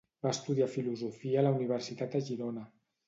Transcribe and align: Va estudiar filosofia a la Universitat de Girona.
Va 0.27 0.29
estudiar 0.35 0.69
filosofia 0.75 1.41
a 1.41 1.43
la 1.49 1.53
Universitat 1.59 2.17
de 2.17 2.23
Girona. 2.31 2.65